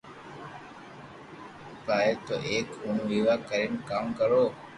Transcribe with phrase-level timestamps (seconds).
[1.85, 4.43] بائي تو ايڪ ھڻ ويوا ڪرين ڪاوُ ڪرو